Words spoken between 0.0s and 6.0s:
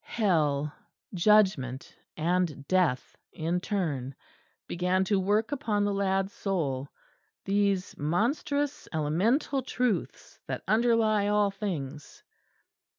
Hell, Judgment and Death in turn began to work upon the